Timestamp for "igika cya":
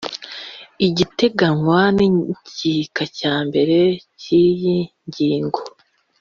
2.07-3.35